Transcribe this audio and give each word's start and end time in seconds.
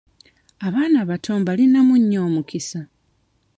Abaana 0.67 0.97
abato 1.03 1.31
mbalinamu 1.41 1.93
nnyo 2.01 2.19
omukisa. 2.27 2.81